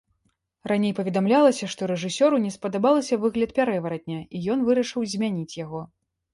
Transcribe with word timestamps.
Раней 0.69 0.95
паведамлялася, 0.99 1.69
што 1.73 1.89
рэжысёру 1.91 2.41
не 2.47 2.51
спадабалася 2.57 3.21
выгляд 3.27 3.55
пярэваратня 3.61 4.19
і 4.35 4.45
ён 4.57 4.67
вырашыў 4.73 5.01
змяніць 5.17 5.49
яго. 5.65 5.87